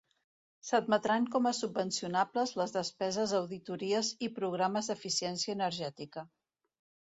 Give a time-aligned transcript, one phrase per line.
[0.69, 6.29] S'admetran com a subvencionables les despeses d'auditories i programes d'eficiència energètica.